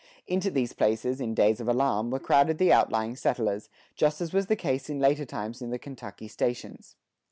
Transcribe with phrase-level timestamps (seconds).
[0.25, 4.47] Into these places, in days of alarm, were crowded the outlying settlers, just as was
[4.47, 6.95] the case in later times in the Kentucky "stations."